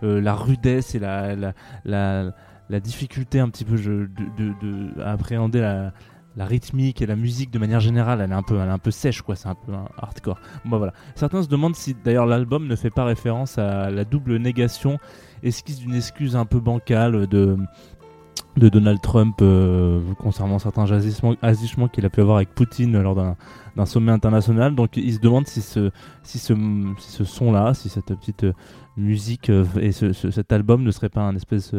la 0.00 0.34
rudesse 0.34 0.94
et 0.94 1.00
la, 1.00 2.32
difficulté 2.78 3.40
un 3.40 3.48
petit 3.48 3.64
peu 3.64 3.76
de- 3.78 5.02
à 5.02 5.10
appréhender 5.10 5.60
la, 5.60 5.92
la 6.36 6.46
rythmique 6.46 7.02
et 7.02 7.06
la 7.06 7.16
musique 7.16 7.50
de 7.50 7.58
manière 7.58 7.80
générale. 7.80 8.20
Elle 8.20 8.30
est 8.30 8.34
un 8.34 8.78
peu, 8.78 8.90
sèche 8.90 9.22
quoi, 9.22 9.36
c'est 9.36 9.48
un 9.48 9.54
peu 9.54 9.72
hardcore. 9.98 10.38
Bon, 10.64 10.78
voilà. 10.78 10.92
Certains 11.14 11.42
se 11.42 11.48
demandent 11.48 11.76
si 11.76 11.94
d'ailleurs 11.94 12.26
l'album 12.26 12.66
ne 12.66 12.76
fait 12.76 12.90
pas 12.90 13.04
référence 13.04 13.58
à 13.58 13.90
la 13.90 14.04
double 14.04 14.36
négation, 14.36 14.98
esquisse 15.42 15.78
d'une 15.78 15.94
excuse 15.94 16.36
un 16.36 16.46
peu 16.46 16.60
bancale 16.60 17.26
de 17.26 17.58
Donald 18.68 19.00
Trump 19.00 19.36
euh, 19.40 20.00
concernant 20.18 20.58
certains 20.58 20.90
agissements, 20.90 21.88
qu'il 21.88 22.04
a 22.04 22.10
pu 22.10 22.20
avoir 22.20 22.36
avec 22.36 22.54
Poutine 22.54 23.00
lors 23.00 23.14
d'un 23.14 23.86
sommet 23.86 24.12
international. 24.12 24.74
Donc 24.74 24.96
il 24.96 25.12
se 25.14 25.20
demande 25.20 25.46
si 25.46 25.62
ce, 25.62 25.90
si 26.22 26.38
ce, 26.38 26.54
si 26.98 27.10
ce 27.12 27.24
son-là, 27.24 27.74
si 27.74 27.88
cette 27.88 28.14
petite 28.14 28.44
euh, 28.44 28.52
musique 28.96 29.48
euh, 29.48 29.64
et 29.80 29.90
ce- 29.92 30.12
ce- 30.12 30.30
cet 30.30 30.52
album 30.52 30.82
ne 30.82 30.90
serait 30.90 31.08
pas 31.08 31.22
un 31.22 31.34
espèce... 31.34 31.74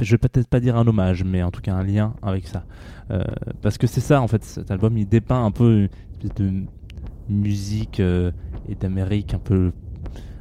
euh, 0.00 0.04
je 0.04 0.10
vais 0.12 0.18
peut-être 0.18 0.48
pas 0.48 0.60
dire 0.60 0.76
un 0.76 0.86
hommage, 0.86 1.24
mais 1.24 1.42
en 1.42 1.50
tout 1.50 1.60
cas 1.60 1.74
un 1.74 1.84
lien 1.84 2.14
avec 2.22 2.46
ça. 2.46 2.64
Euh, 3.10 3.22
parce 3.60 3.78
que 3.78 3.86
c'est 3.86 4.00
ça, 4.00 4.20
en 4.20 4.28
fait, 4.28 4.44
cet 4.44 4.70
album, 4.70 4.96
il 4.96 5.06
dépeint 5.06 5.44
un 5.44 5.50
peu 5.50 5.88
une 6.22 6.28
de 6.36 6.66
musique 7.28 8.00
euh, 8.00 8.30
et 8.68 8.74
d'Amérique 8.74 9.34
un 9.34 9.38
peu 9.38 9.72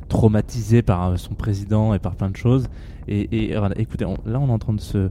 traumatisée 0.09 0.81
par 0.81 1.09
euh, 1.09 1.15
son 1.15 1.33
président 1.33 1.93
et 1.93 1.99
par 1.99 2.15
plein 2.15 2.29
de 2.29 2.35
choses. 2.35 2.67
Et, 3.07 3.55
voilà, 3.57 3.77
écoutez, 3.79 4.05
là 4.25 4.39
on 4.39 4.47
est 4.47 4.51
en 4.51 4.59
train 4.59 4.73
de 4.73 4.79
se, 4.79 5.09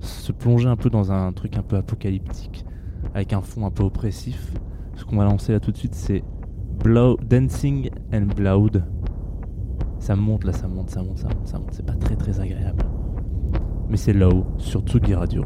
se 0.00 0.32
plonger 0.32 0.68
un 0.68 0.76
peu 0.76 0.88
dans 0.88 1.12
un 1.12 1.32
truc 1.32 1.56
un 1.58 1.62
peu 1.62 1.76
apocalyptique, 1.76 2.64
avec 3.14 3.32
un 3.32 3.42
fond 3.42 3.66
un 3.66 3.70
peu 3.70 3.82
oppressif. 3.82 4.52
Ce 4.94 5.04
qu'on 5.04 5.16
va 5.16 5.24
lancer 5.24 5.52
là 5.52 5.60
tout 5.60 5.72
de 5.72 5.76
suite, 5.76 5.94
c'est 5.94 6.22
Blow, 6.82 7.18
Dancing 7.28 7.90
and 8.14 8.28
Blood. 8.36 8.84
Ça 9.98 10.16
monte 10.16 10.44
là, 10.44 10.52
ça 10.52 10.68
monte, 10.68 10.90
ça 10.90 11.02
monte, 11.02 11.18
ça 11.18 11.28
monte, 11.28 11.46
ça 11.48 11.58
monte. 11.58 11.72
C'est 11.72 11.86
pas 11.86 11.94
très 11.94 12.16
très 12.16 12.40
agréable. 12.40 12.84
Mais 13.92 13.98
c'est 13.98 14.14
low 14.14 14.46
sur 14.56 14.80
Tsugi 14.80 15.14
Radio. 15.14 15.44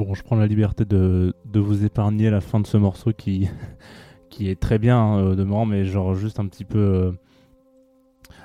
Bon, 0.00 0.14
je 0.14 0.22
prends 0.22 0.36
la 0.36 0.46
liberté 0.46 0.86
de, 0.86 1.34
de 1.44 1.60
vous 1.60 1.84
épargner 1.84 2.30
la 2.30 2.40
fin 2.40 2.58
de 2.58 2.66
ce 2.66 2.78
morceau 2.78 3.12
qui, 3.12 3.50
qui 4.30 4.48
est 4.48 4.58
très 4.58 4.78
bien 4.78 5.18
euh, 5.18 5.34
demeurant, 5.34 5.66
mais 5.66 5.84
genre 5.84 6.14
juste 6.14 6.40
un 6.40 6.46
petit 6.46 6.64
peu. 6.64 7.12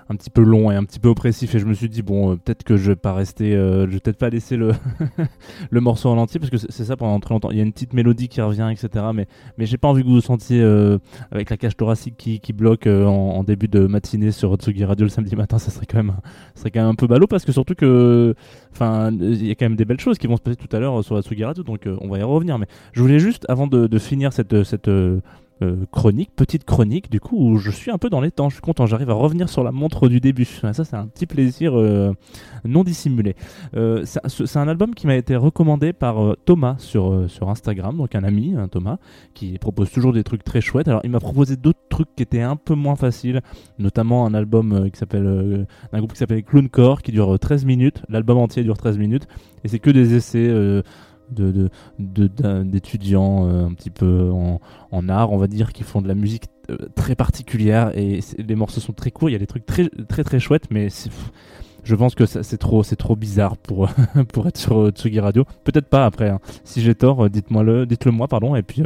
Un 0.09 0.15
petit 0.15 0.29
peu 0.29 0.41
long 0.41 0.71
et 0.71 0.75
un 0.75 0.83
petit 0.83 0.99
peu 0.99 1.09
oppressif. 1.09 1.55
Et 1.55 1.59
je 1.59 1.65
me 1.65 1.73
suis 1.73 1.89
dit 1.89 2.01
bon 2.01 2.31
euh, 2.31 2.35
peut-être 2.35 2.63
que 2.63 2.77
je 2.77 2.91
vais 2.91 2.95
pas 2.95 3.13
rester 3.13 3.55
euh, 3.55 3.87
je 3.87 3.93
vais 3.93 3.99
peut-être 3.99 4.17
pas 4.17 4.29
laisser 4.29 4.55
le 4.55 4.71
le 5.69 5.81
morceau 5.81 6.09
en 6.09 6.17
entier 6.17 6.39
parce 6.39 6.51
que 6.51 6.57
c'est 6.57 6.85
ça 6.85 6.95
pendant 6.95 7.19
très 7.19 7.33
longtemps. 7.33 7.51
Il 7.51 7.57
y 7.57 7.59
a 7.59 7.63
une 7.63 7.73
petite 7.73 7.93
mélodie 7.93 8.27
qui 8.27 8.41
revient 8.41 8.69
etc 8.71 9.05
mais 9.13 9.27
mais 9.57 9.65
j'ai 9.65 9.77
pas 9.77 9.87
envie 9.87 10.03
que 10.03 10.07
vous 10.07 10.15
vous 10.15 10.21
sentiez 10.21 10.61
euh, 10.61 10.99
avec 11.31 11.49
la 11.49 11.57
cage 11.57 11.75
thoracique 11.75 12.15
qui, 12.17 12.39
qui 12.39 12.53
bloque 12.53 12.87
en, 12.87 13.43
début 13.43 13.67
de 13.67 13.85
matinée 13.85 14.31
sur 14.31 14.51
Otsugi 14.51 14.85
Radio 14.85 15.05
le 15.05 15.09
samedi 15.09 15.35
matin 15.35 15.59
ça 15.59 15.69
serait 15.69 15.85
quand 15.85 15.97
même 15.97 16.15
ça 16.55 16.61
serait 16.61 16.71
quand 16.71 16.81
même 16.81 16.89
un 16.89 16.95
peu 16.95 17.07
ballot 17.07 17.27
parce 17.27 17.45
que 17.45 17.51
surtout 17.51 17.75
que 17.75 18.33
enfin 18.71 19.11
il 19.11 19.45
y 19.45 19.51
a 19.51 19.55
quand 19.55 19.65
même 19.65 19.75
des 19.75 19.85
belles 19.85 19.99
choses 19.99 20.17
qui 20.17 20.27
vont 20.27 20.37
se 20.37 20.41
passer 20.41 20.57
tout 20.57 20.73
à 20.75 20.79
l'heure 20.79 21.03
sur 21.03 21.15
Otsugi 21.15 21.43
Radio 21.43 21.63
donc 21.63 21.87
on 22.01 22.07
va 22.07 22.19
y 22.19 22.23
revenir. 22.23 22.57
Mais 22.57 22.67
je 22.93 23.01
voulais 23.01 23.19
juste 23.19 23.45
avant 23.49 23.67
de, 23.67 23.87
de 23.87 23.99
finir 23.99 24.33
cette 24.33 24.63
cette 24.63 24.89
euh, 25.65 25.85
chronique, 25.91 26.31
petite 26.35 26.65
chronique, 26.65 27.09
du 27.09 27.19
coup, 27.19 27.57
je 27.57 27.71
suis 27.71 27.91
un 27.91 27.97
peu 27.97 28.09
dans 28.09 28.21
les 28.21 28.31
temps. 28.31 28.49
Je 28.49 28.55
suis 28.55 28.61
content, 28.61 28.85
j'arrive 28.85 29.09
à 29.09 29.13
revenir 29.13 29.49
sur 29.49 29.63
la 29.63 29.71
montre 29.71 30.07
du 30.07 30.19
début. 30.19 30.45
Ça, 30.45 30.73
c'est 30.73 30.95
un 30.95 31.07
petit 31.07 31.25
plaisir 31.25 31.77
euh, 31.77 32.13
non 32.63 32.83
dissimulé. 32.83 33.35
Euh, 33.75 34.05
c'est 34.05 34.57
un 34.57 34.67
album 34.67 34.95
qui 34.95 35.07
m'a 35.07 35.15
été 35.15 35.35
recommandé 35.35 35.93
par 35.93 36.35
Thomas 36.45 36.75
sur, 36.77 37.29
sur 37.29 37.49
Instagram, 37.49 37.97
donc 37.97 38.15
un 38.15 38.23
ami, 38.23 38.55
hein, 38.57 38.67
Thomas, 38.67 38.97
qui 39.33 39.57
propose 39.57 39.91
toujours 39.91 40.13
des 40.13 40.23
trucs 40.23 40.43
très 40.43 40.61
chouettes. 40.61 40.87
Alors, 40.87 41.01
il 41.03 41.09
m'a 41.09 41.19
proposé 41.19 41.55
d'autres 41.55 41.79
trucs 41.89 42.15
qui 42.15 42.23
étaient 42.23 42.41
un 42.41 42.55
peu 42.55 42.75
moins 42.75 42.95
faciles, 42.95 43.41
notamment 43.79 44.25
un 44.25 44.33
album 44.33 44.89
qui 44.91 44.99
s'appelle, 44.99 45.25
euh, 45.25 45.65
un 45.91 45.97
groupe 45.99 46.13
qui 46.13 46.19
s'appelle 46.19 46.43
Clowncore, 46.43 47.01
qui 47.01 47.11
dure 47.11 47.35
euh, 47.35 47.37
13 47.37 47.65
minutes. 47.65 48.01
L'album 48.09 48.37
entier 48.37 48.63
dure 48.63 48.77
13 48.77 48.97
minutes, 48.97 49.27
et 49.63 49.67
c'est 49.67 49.79
que 49.79 49.89
des 49.89 50.15
essais. 50.15 50.49
De, 51.31 51.69
d'étudiants 52.63 53.47
euh, 53.47 53.65
un 53.65 53.73
petit 53.73 53.89
peu 53.89 54.31
en, 54.31 55.09
art, 55.09 55.31
on 55.31 55.37
va 55.37 55.47
dire, 55.47 55.73
qui 55.73 55.83
font 55.83 56.01
de 56.01 56.07
la 56.07 56.15
musique 56.15 56.45
euh, 56.69 56.77
très 56.95 57.15
particulière 57.15 57.91
et 57.97 58.19
les 58.37 58.55
morceaux 58.55 58.81
sont 58.81 58.93
très 58.93 59.11
courts. 59.11 59.29
Il 59.29 59.33
y 59.33 59.35
a 59.35 59.39
des 59.39 59.47
trucs 59.47 59.65
très 59.65 59.89
très 60.07 60.23
très 60.23 60.39
chouettes, 60.39 60.71
mais 60.71 60.87
je 61.83 61.95
pense 61.95 62.15
que 62.15 62.25
c'est 62.25 62.57
trop 62.57 62.83
c'est 62.83 62.95
trop 62.95 63.15
bizarre 63.15 63.57
pour 63.57 63.89
pour 64.33 64.47
être 64.47 64.57
sur 64.57 64.79
euh, 64.79 64.89
Tsugi 64.91 65.19
Radio. 65.19 65.43
Peut-être 65.63 65.87
pas 65.87 66.05
après. 66.05 66.29
hein. 66.29 66.39
Si 66.63 66.81
j'ai 66.81 66.95
tort, 66.95 67.29
dites-moi 67.29 67.63
le 67.63 67.85
dites-le 67.85 68.11
moi 68.11 68.27
pardon 68.27 68.55
et 68.55 68.63
puis 68.63 68.83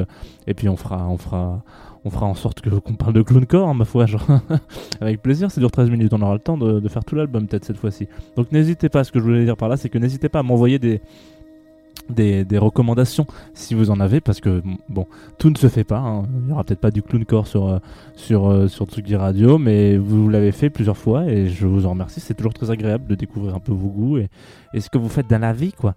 et 0.48 0.54
puis 0.54 0.68
on 0.68 0.76
fera 0.76 1.08
on 1.08 1.18
fera 1.18 1.63
on 2.06 2.10
fera 2.10 2.26
en 2.26 2.34
sorte 2.34 2.62
que 2.62 2.70
qu'on 2.70 2.94
parle 2.94 3.13
de 3.13 3.22
Clowncore, 3.22 3.68
hein, 3.68 3.74
ma 3.74 3.86
foi, 3.86 4.06
avec 5.02 5.22
plaisir. 5.22 5.52
Ça 5.52 5.60
dure 5.60 5.72
13 5.72 5.90
minutes, 5.90 6.13
on 6.13 6.22
aura 6.22 6.34
le 6.34 6.40
temps 6.40 6.58
de 6.58 6.88
faire 6.88 7.04
tout 7.04 7.16
l'album 7.16 7.48
peut-être 7.48 7.66
cette 7.66 7.78
fois-ci. 7.78 8.08
Donc 8.36 8.52
n'hésitez 8.52 8.90
pas. 8.90 9.04
Ce 9.04 9.12
que 9.12 9.20
je 9.20 9.24
voulais 9.24 9.46
dire 9.46 9.58
par 9.58 9.70
là, 9.70 9.78
c'est 9.78 9.90
que 9.90 9.98
n'hésitez 9.98 10.30
pas 10.30 10.40
à 10.40 10.44
m'envoyer 10.44 10.80
des 10.80 11.02
des, 12.10 12.46
recommandations 12.58 13.26
si 13.54 13.74
vous 13.74 13.92
en 13.92 14.00
avez 14.00 14.20
parce 14.22 14.42
que 14.42 14.62
bon 14.90 15.08
tout 15.38 15.50
ne 15.50 15.56
se 15.56 15.68
fait 15.68 15.84
pas 15.84 16.00
hein. 16.00 16.24
il 16.44 16.50
y 16.50 16.52
aura 16.52 16.64
peut-être 16.64 16.80
pas 16.80 16.92
du 16.92 17.02
clowncore 17.02 17.48
sur 17.48 17.68
euh, 17.68 17.80
sur 18.16 18.50
euh, 18.50 18.68
sur 18.68 18.86
Tsugi 18.86 19.16
Radio 19.16 19.58
mais 19.58 19.98
vous 19.98 20.30
l'avez 20.30 20.52
fait 20.52 20.70
plusieurs 20.70 20.98
fois 20.98 21.26
et 21.26 21.48
je 21.48 21.68
vous 21.68 21.86
en 21.86 21.92
remercie. 21.92 22.20
C'est 22.20 22.34
toujours 22.34 22.54
très 22.54 22.72
agréable 22.72 23.08
de 23.08 23.16
découvrir 23.16 23.56
un 23.56 23.60
peu 23.60 23.72
vos 23.72 23.90
goûts 23.90 24.18
et, 24.18 24.30
et 24.74 24.82
ce 24.82 24.90
que 24.90 24.98
vous 24.98 25.10
faites 25.10 25.30
dans 25.30 25.40
la 25.40 25.54
vie 25.54 25.74
quoi. 25.74 25.96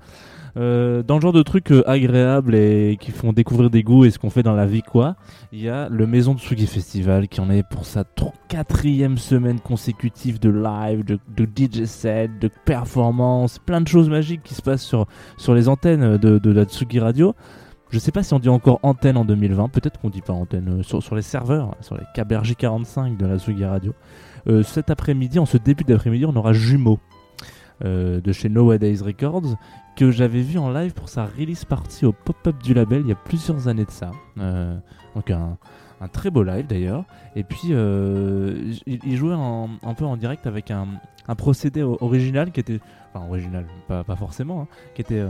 Euh, 0.58 1.02
dans 1.02 1.14
le 1.14 1.22
genre 1.22 1.32
de 1.32 1.42
trucs 1.42 1.72
agréables 1.86 2.54
et 2.54 2.98
qui 3.00 3.10
font 3.10 3.32
découvrir 3.32 3.70
des 3.70 3.82
goûts 3.82 4.04
et 4.04 4.10
ce 4.10 4.18
qu'on 4.18 4.28
fait 4.28 4.42
dans 4.42 4.52
la 4.52 4.66
vie 4.66 4.82
quoi 4.82 5.16
il 5.50 5.62
y 5.62 5.70
a 5.70 5.88
le 5.88 6.06
Maison 6.06 6.36
Tsugi 6.36 6.66
Festival 6.66 7.28
qui 7.28 7.40
en 7.40 7.48
est 7.48 7.62
pour 7.62 7.86
sa 7.86 8.04
quatrième 8.48 9.16
semaine 9.16 9.60
consécutive 9.60 10.38
de 10.38 10.50
live 10.50 11.06
de, 11.06 11.18
de 11.34 11.44
DJ 11.46 11.86
set 11.86 12.38
de 12.38 12.50
performance 12.66 13.58
plein 13.60 13.80
de 13.80 13.88
choses 13.88 14.10
magiques 14.10 14.42
qui 14.42 14.54
se 14.54 14.60
passent 14.60 14.82
sur 14.82 15.06
sur 15.38 15.54
les 15.54 15.70
antennes 15.70 15.91
de, 15.96 16.50
la 16.50 16.64
Tsugi 16.64 17.00
Radio. 17.00 17.34
Je 17.92 17.98
sais 17.98 18.10
pas 18.10 18.22
si 18.22 18.32
on 18.32 18.38
dit 18.38 18.48
encore 18.48 18.80
antenne 18.82 19.18
en 19.18 19.24
2020, 19.26 19.68
peut-être 19.68 20.00
qu'on 20.00 20.08
dit 20.08 20.22
pas 20.22 20.32
antenne, 20.32 20.80
euh, 20.80 20.82
sur, 20.82 21.14
les 21.14 21.20
serveurs, 21.20 21.76
sur 21.82 21.94
les 21.94 22.04
KBRJ 22.14 22.54
45 22.54 23.18
de 23.18 23.26
la 23.26 23.38
Tsugi 23.38 23.66
Radio. 23.66 23.92
Euh, 24.48 24.62
cet 24.62 24.88
après-midi, 24.88 25.38
en 25.38 25.44
ce 25.44 25.58
début 25.58 25.84
d'après-midi, 25.84 26.24
on 26.24 26.34
aura 26.34 26.54
Jumeau 26.54 26.98
euh, 27.84 28.22
de 28.22 28.32
chez 28.32 28.48
Nowadays 28.48 29.02
Records 29.02 29.56
que 29.94 30.10
j'avais 30.10 30.40
vu 30.40 30.58
en 30.58 30.70
live 30.72 30.94
pour 30.94 31.10
sa 31.10 31.26
release 31.26 31.66
party 31.66 32.06
au 32.06 32.12
pop-up 32.12 32.56
du 32.62 32.72
label 32.72 33.02
il 33.02 33.08
y 33.08 33.12
a 33.12 33.16
plusieurs 33.16 33.68
années 33.68 33.84
de 33.84 33.90
ça. 33.90 34.10
Donc 35.14 35.30
un, 35.30 35.58
très 36.10 36.30
beau 36.30 36.42
live 36.42 36.66
d'ailleurs. 36.66 37.04
Et 37.36 37.44
puis 37.44 37.72
il, 38.86 39.16
jouait 39.16 39.34
un 39.34 39.94
peu 39.94 40.06
en 40.06 40.16
direct 40.16 40.46
avec 40.46 40.70
un, 40.70 40.86
procédé 41.36 41.82
original 41.82 42.52
qui 42.52 42.60
était, 42.60 42.80
enfin 43.12 43.26
original, 43.28 43.66
pas, 43.86 44.16
forcément, 44.16 44.62
hein, 44.62 44.68
qui 44.94 45.02
était 45.02 45.22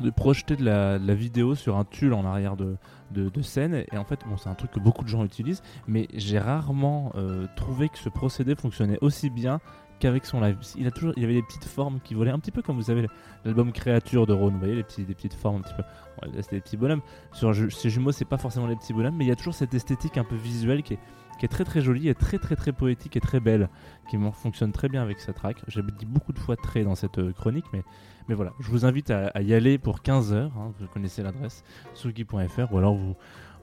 de 0.00 0.10
projeter 0.10 0.56
de 0.56 0.64
la, 0.64 1.14
vidéo 1.14 1.54
sur 1.54 1.76
un 1.76 1.84
tulle 1.84 2.14
en 2.14 2.24
arrière 2.24 2.56
de, 2.56 2.76
de, 3.10 3.42
scène. 3.42 3.84
Et 3.92 3.98
en 3.98 4.04
fait, 4.04 4.20
bon, 4.26 4.36
c'est 4.36 4.48
un 4.48 4.54
truc 4.54 4.70
que 4.70 4.80
beaucoup 4.80 5.04
de 5.04 5.08
gens 5.08 5.24
utilisent, 5.24 5.62
mais 5.86 6.08
j'ai 6.14 6.38
rarement 6.38 7.12
euh, 7.14 7.46
trouvé 7.56 7.88
que 7.88 7.98
ce 7.98 8.08
procédé 8.08 8.54
fonctionnait 8.54 8.98
aussi 9.00 9.30
bien 9.30 9.60
qu'avec 9.98 10.26
son 10.26 10.40
live. 10.40 10.58
Il, 10.76 10.86
a 10.86 10.90
toujours, 10.90 11.12
il 11.16 11.22
avait 11.24 11.34
des 11.34 11.42
petites 11.42 11.64
formes 11.64 12.00
qui 12.00 12.14
volaient, 12.14 12.32
un 12.32 12.38
petit 12.40 12.50
peu 12.50 12.60
comme 12.60 12.76
vous 12.76 12.82
savez 12.82 13.06
l'album 13.44 13.70
Créature 13.72 14.26
de 14.26 14.32
Rhône, 14.32 14.54
vous 14.54 14.58
voyez, 14.58 14.74
les, 14.74 14.82
petits, 14.82 15.04
des 15.04 15.14
petites 15.14 15.34
formes 15.34 15.56
un 15.56 15.60
petit 15.60 15.74
peu. 15.74 15.82
Là, 16.22 16.42
c'était 16.42 16.56
des 16.56 16.62
petits 16.62 16.76
bonhommes. 16.76 17.02
Sur 17.32 17.54
chez 17.54 17.90
Jumeaux, 17.90 18.12
c'est 18.12 18.24
pas 18.24 18.38
forcément 18.38 18.66
les 18.66 18.76
petits 18.76 18.92
bonhommes, 18.92 19.16
mais 19.16 19.24
il 19.24 19.28
y 19.28 19.32
a 19.32 19.36
toujours 19.36 19.54
cette 19.54 19.74
esthétique 19.74 20.18
un 20.18 20.24
peu 20.24 20.34
visuelle 20.34 20.82
qui 20.82 20.94
est, 20.94 20.98
qui 21.38 21.44
est 21.44 21.48
très 21.48 21.64
très 21.64 21.80
jolie 21.80 22.08
et 22.08 22.14
très 22.14 22.38
très 22.38 22.56
très 22.56 22.72
poétique 22.72 23.16
et 23.16 23.20
très 23.20 23.40
belle, 23.40 23.68
qui 24.10 24.16
fonctionne 24.32 24.72
très 24.72 24.88
bien 24.88 25.02
avec 25.02 25.20
cette 25.20 25.36
track. 25.36 25.62
J'ai 25.68 25.82
dit 25.82 26.06
beaucoup 26.06 26.32
de 26.32 26.38
fois 26.38 26.56
très 26.56 26.84
dans 26.84 26.94
cette 26.94 27.18
euh, 27.18 27.32
chronique, 27.32 27.66
mais, 27.72 27.82
mais 28.28 28.34
voilà, 28.34 28.52
je 28.60 28.70
vous 28.70 28.84
invite 28.84 29.10
à, 29.10 29.42
y 29.42 29.54
aller 29.54 29.78
pour 29.78 30.02
15 30.02 30.32
heures. 30.32 30.52
hein, 30.58 30.72
vous 30.78 30.86
connaissez 30.86 31.22
l'adresse, 31.22 31.64
sugi.fr, 31.94 32.72
ou 32.72 32.78
alors 32.78 32.94
vous, 32.94 33.16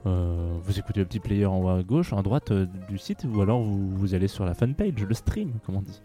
euh, 0.06 0.58
vous 0.62 0.78
écoutez 0.78 1.00
le 1.00 1.06
petit 1.06 1.20
player 1.20 1.46
en 1.46 1.62
haut 1.62 1.68
à 1.68 1.82
gauche, 1.82 2.12
à 2.12 2.22
droite 2.22 2.50
euh, 2.52 2.66
du 2.88 2.96
site, 2.96 3.26
ou 3.30 3.40
alors 3.42 3.60
vous, 3.60 3.90
vous 3.90 4.14
allez 4.14 4.28
sur 4.28 4.44
la 4.44 4.54
fanpage, 4.54 5.04
le 5.06 5.14
stream, 5.14 5.52
comme 5.64 5.76
on 5.76 5.82
dit. 5.82 6.00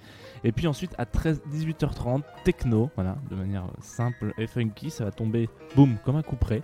Et 0.45 0.51
puis 0.51 0.67
ensuite, 0.67 0.93
à 0.99 1.07
13, 1.07 1.41
18h30, 1.51 2.21
techno, 2.43 2.91
voilà, 2.93 3.17
de 3.31 3.35
manière 3.35 3.65
simple 3.81 4.31
et 4.37 4.45
funky, 4.45 4.91
ça 4.91 5.03
va 5.03 5.11
tomber, 5.11 5.49
boum, 5.75 5.97
comme 6.05 6.17
un 6.17 6.21
coup 6.21 6.35
près. 6.35 6.61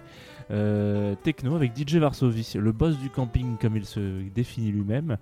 Euh, 0.52 1.16
techno 1.16 1.56
avec 1.56 1.76
DJ 1.76 1.96
Varsovie, 1.96 2.54
le 2.56 2.72
boss 2.72 2.96
du 3.00 3.10
camping 3.10 3.58
comme 3.58 3.76
il 3.76 3.86
se 3.86 4.22
définit 4.30 4.72
lui-même, 4.72 5.18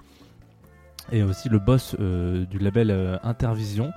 et 1.09 1.23
aussi 1.23 1.47
le 1.47 1.59
boss 1.59 1.95
euh, 2.01 2.45
du 2.47 2.59
label 2.59 2.91
euh, 2.91 3.17
Intervision. 3.23 3.91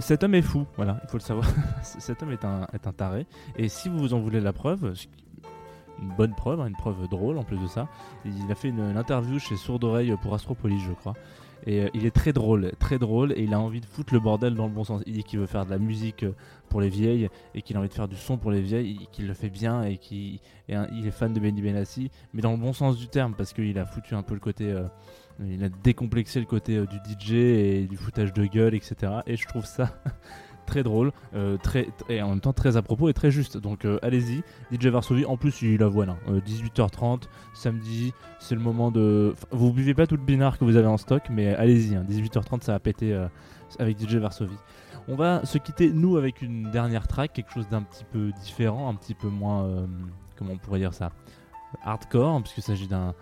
Cet 0.00 0.24
homme 0.24 0.34
est 0.34 0.40
fou, 0.40 0.64
voilà, 0.76 0.98
il 1.04 1.10
faut 1.10 1.18
le 1.18 1.22
savoir. 1.22 1.46
cet 1.82 2.22
homme 2.22 2.30
est 2.30 2.46
un, 2.46 2.66
est 2.72 2.86
un 2.86 2.92
taré. 2.94 3.26
Et 3.56 3.68
si 3.68 3.90
vous 3.90 4.14
en 4.14 4.20
voulez 4.20 4.40
la 4.40 4.54
preuve, 4.54 4.94
une 6.00 6.08
bonne 6.16 6.34
preuve, 6.34 6.62
hein, 6.62 6.68
une 6.68 6.76
preuve 6.76 7.06
drôle 7.06 7.36
en 7.36 7.44
plus 7.44 7.58
de 7.58 7.66
ça, 7.66 7.86
il 8.24 8.50
a 8.50 8.54
fait 8.54 8.68
une, 8.68 8.80
une 8.80 8.96
interview 8.96 9.38
chez 9.38 9.56
Sourde 9.56 9.84
Oreille 9.84 10.16
pour 10.22 10.32
Astropolis, 10.32 10.80
je 10.80 10.92
crois. 10.92 11.12
Et 11.66 11.82
euh, 11.82 11.88
il 11.94 12.06
est 12.06 12.14
très 12.14 12.32
drôle, 12.32 12.72
très 12.78 12.98
drôle, 12.98 13.32
et 13.32 13.42
il 13.42 13.54
a 13.54 13.60
envie 13.60 13.80
de 13.80 13.86
foutre 13.86 14.12
le 14.12 14.20
bordel 14.20 14.54
dans 14.54 14.66
le 14.66 14.72
bon 14.72 14.84
sens. 14.84 15.02
Il 15.06 15.14
dit 15.14 15.24
qu'il 15.24 15.38
veut 15.38 15.46
faire 15.46 15.64
de 15.64 15.70
la 15.70 15.78
musique 15.78 16.24
euh, 16.24 16.32
pour 16.68 16.80
les 16.80 16.88
vieilles, 16.88 17.28
et 17.54 17.62
qu'il 17.62 17.76
a 17.76 17.80
envie 17.80 17.88
de 17.88 17.94
faire 17.94 18.08
du 18.08 18.16
son 18.16 18.36
pour 18.36 18.50
les 18.50 18.60
vieilles, 18.60 19.08
qu'il 19.12 19.26
le 19.26 19.34
fait 19.34 19.50
bien, 19.50 19.82
et 19.84 19.96
qu'il 19.96 20.40
il 20.68 21.06
est 21.06 21.10
fan 21.10 21.32
de 21.32 21.40
Benny 21.40 21.62
Benassi, 21.62 22.10
mais 22.32 22.42
dans 22.42 22.52
le 22.52 22.58
bon 22.58 22.72
sens 22.72 22.96
du 22.96 23.08
terme, 23.08 23.34
parce 23.34 23.52
qu'il 23.52 23.78
a 23.78 23.86
foutu 23.86 24.14
un 24.14 24.22
peu 24.22 24.34
le 24.34 24.40
côté... 24.40 24.70
euh, 24.70 24.84
il 25.40 25.64
a 25.64 25.68
décomplexé 25.68 26.40
le 26.40 26.46
côté 26.46 26.76
euh, 26.76 26.86
du 26.86 26.96
DJ 26.96 27.32
et 27.32 27.86
du 27.88 27.96
foutage 27.96 28.32
de 28.32 28.44
gueule, 28.46 28.74
etc. 28.74 29.12
Et 29.26 29.36
je 29.36 29.46
trouve 29.46 29.64
ça 29.64 30.00
très 30.64 30.82
drôle, 30.82 31.12
euh, 31.34 31.56
très, 31.56 31.88
et 32.08 32.22
en 32.22 32.30
même 32.30 32.40
temps 32.40 32.52
très 32.52 32.76
à 32.76 32.82
propos 32.82 33.08
et 33.08 33.14
très 33.14 33.30
juste. 33.30 33.56
Donc 33.56 33.84
euh, 33.84 33.98
allez-y, 34.02 34.42
DJ 34.72 34.86
Varsovie, 34.86 35.24
en 35.24 35.36
plus 35.36 35.62
il 35.62 35.78
la 35.78 35.88
voilà, 35.88 36.16
euh, 36.28 36.40
18h30, 36.40 37.22
samedi, 37.52 38.12
c'est 38.38 38.54
le 38.54 38.60
moment 38.60 38.90
de... 38.90 39.34
vous 39.50 39.72
buvez 39.72 39.94
pas 39.94 40.06
tout 40.06 40.16
le 40.16 40.22
binard 40.22 40.58
que 40.58 40.64
vous 40.64 40.76
avez 40.76 40.86
en 40.86 40.96
stock, 40.96 41.22
mais 41.30 41.54
allez-y, 41.54 41.94
hein, 41.94 42.04
18h30 42.08 42.62
ça 42.62 42.72
va 42.72 42.78
péter 42.80 43.12
euh, 43.12 43.26
avec 43.78 43.98
DJ 43.98 44.16
Varsovie. 44.16 44.56
On 45.06 45.16
va 45.16 45.44
se 45.44 45.58
quitter, 45.58 45.92
nous, 45.92 46.16
avec 46.16 46.40
une 46.40 46.70
dernière 46.70 47.06
track, 47.06 47.32
quelque 47.34 47.52
chose 47.52 47.68
d'un 47.68 47.82
petit 47.82 48.04
peu 48.04 48.32
différent, 48.42 48.88
un 48.88 48.94
petit 48.94 49.14
peu 49.14 49.28
moins... 49.28 49.86
comment 50.34 50.52
on 50.52 50.58
pourrait 50.58 50.78
dire 50.78 50.94
ça 50.94 51.10
Hardcore, 51.82 52.40
puisqu'il 52.42 52.62
s'agit 52.62 52.88
d'un 52.88 53.14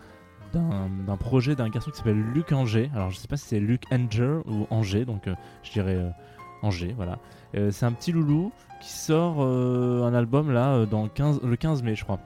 d'un 0.52 1.16
projet 1.16 1.56
d'un 1.56 1.70
garçon 1.70 1.90
qui 1.90 1.96
s'appelle 1.96 2.20
Luc 2.20 2.52
Anger. 2.52 2.90
Alors 2.94 3.10
je 3.10 3.16
sais 3.16 3.26
pas 3.26 3.38
si 3.38 3.46
c'est 3.46 3.58
Luc 3.58 3.84
Anger 3.90 4.40
ou 4.46 4.66
Anger, 4.68 5.06
donc 5.06 5.22
je 5.62 5.72
dirais 5.72 6.12
Anger, 6.62 6.94
voilà. 6.96 7.18
Euh, 7.54 7.70
c'est 7.70 7.86
un 7.86 7.92
petit 7.92 8.12
loulou 8.12 8.52
qui 8.80 8.90
sort 8.90 9.36
euh, 9.40 10.04
un 10.04 10.14
album 10.14 10.50
là 10.50 10.74
euh, 10.74 10.86
dans 10.86 11.02
le 11.04 11.08
15, 11.08 11.42
le 11.42 11.56
15 11.56 11.82
mai, 11.82 11.94
je 11.94 12.04
crois. 12.04 12.18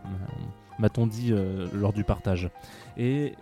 M'a-t-on 0.78 1.06
dit 1.06 1.32
lors 1.72 1.94
du 1.94 2.04
partage. 2.04 2.50
Et, 2.98 3.34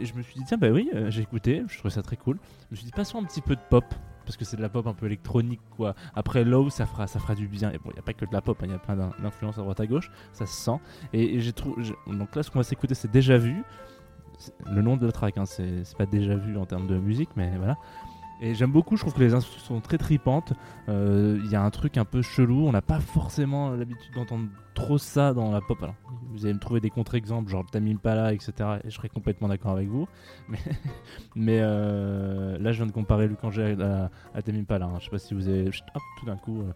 je 0.00 0.14
me 0.14 0.22
suis 0.22 0.34
dit, 0.36 0.44
tiens, 0.46 0.56
bah 0.56 0.70
oui, 0.70 0.90
j'ai 1.08 1.20
écouté, 1.20 1.62
je 1.68 1.76
trouvais 1.76 1.92
ça 1.92 2.00
très 2.00 2.16
cool. 2.16 2.38
Je 2.62 2.66
me 2.70 2.76
suis 2.76 2.86
dit, 2.86 2.92
passons 2.92 3.18
un 3.18 3.24
petit 3.24 3.42
peu 3.42 3.54
de 3.54 3.60
pop. 3.68 3.84
Parce 4.24 4.38
que 4.38 4.44
c'est 4.46 4.56
de 4.56 4.62
la 4.62 4.68
pop 4.70 4.86
un 4.86 4.92
peu 4.94 5.06
électronique, 5.06 5.60
quoi. 5.76 5.94
Après 6.14 6.44
Low, 6.44 6.68
ça 6.70 6.84
fera, 6.86 7.06
ça 7.06 7.18
fera 7.18 7.34
du 7.34 7.46
bien. 7.46 7.70
Et 7.72 7.78
bon, 7.78 7.90
il 7.90 7.94
n'y 7.94 7.98
a 7.98 8.02
pas 8.02 8.12
que 8.14 8.24
de 8.26 8.32
la 8.32 8.40
pop, 8.42 8.56
hein, 8.60 8.66
il 8.66 8.72
y 8.72 8.74
a 8.74 8.78
plein 8.78 8.96
d'in- 8.96 9.12
d'influences 9.22 9.58
à 9.58 9.62
droite 9.62 9.80
à 9.80 9.86
gauche, 9.86 10.10
ça 10.32 10.46
se 10.46 10.52
sent. 10.54 10.78
Et, 11.12 11.40
j'ai 11.40 11.52
trouvé. 11.52 11.82
Donc 12.06 12.34
là, 12.34 12.42
ce 12.42 12.50
qu'on 12.50 12.58
va 12.58 12.62
s'écouter, 12.62 12.94
c'est 12.94 13.10
Déjà 13.10 13.36
Vu. 13.36 13.62
Le 14.70 14.80
nom 14.82 14.96
de 14.96 15.04
la 15.04 15.12
track, 15.12 15.36
hein, 15.36 15.46
c'est 15.46 15.82
pas 15.98 16.06
déjà 16.06 16.36
vu 16.36 16.56
en 16.56 16.64
termes 16.64 16.86
de 16.86 16.96
musique, 16.96 17.30
mais 17.36 17.52
voilà. 17.58 17.76
Et 18.40 18.54
j'aime 18.54 18.70
beaucoup, 18.70 18.96
je 18.96 19.02
trouve 19.02 19.14
que 19.14 19.20
les 19.20 19.34
instrus 19.34 19.60
sont 19.62 19.80
très 19.80 19.98
tripantes. 19.98 20.52
Euh, 20.88 21.40
Il 21.44 21.50
y 21.50 21.56
a 21.56 21.62
un 21.62 21.70
truc 21.70 21.96
un 21.96 22.04
peu 22.04 22.22
chelou, 22.22 22.66
on 22.68 22.72
n'a 22.72 22.82
pas 22.82 23.00
forcément 23.00 23.70
l'habitude 23.70 24.14
d'entendre 24.14 24.46
trop 24.74 24.96
ça 24.96 25.34
dans 25.34 25.50
la 25.50 25.60
pop. 25.60 25.82
Alors, 25.82 25.96
vous 26.30 26.44
allez 26.44 26.54
me 26.54 26.60
trouver 26.60 26.78
des 26.80 26.90
contre-exemples, 26.90 27.50
genre 27.50 27.66
Tamim 27.68 27.96
Pala, 27.96 28.32
etc. 28.32 28.52
Et 28.84 28.90
je 28.90 28.94
serai 28.94 29.08
complètement 29.08 29.48
d'accord 29.48 29.72
avec 29.72 29.88
vous. 29.88 30.06
Mais, 31.34 31.58
euh, 31.60 32.58
là, 32.58 32.70
je 32.70 32.76
viens 32.76 32.86
de 32.86 32.92
comparer 32.92 33.26
Luc 33.26 33.42
Angers 33.42 33.76
à, 33.80 34.10
à 34.34 34.42
Tamim 34.42 34.62
Pala. 34.64 34.86
hein. 34.86 34.98
Je 35.00 35.06
sais 35.06 35.10
pas 35.10 35.18
si 35.18 35.34
vous 35.34 35.48
avez. 35.48 35.66
Hop, 35.66 36.02
tout 36.20 36.26
d'un 36.26 36.36
coup. 36.36 36.62
euh, 36.62 36.72